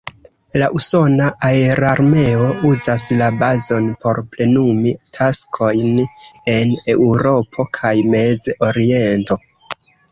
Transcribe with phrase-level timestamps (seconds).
[0.59, 6.03] La usona aerarmeo uzas la bazon por plenumi taskojn
[6.57, 9.41] en Eŭropo kaj Mez-Oriento.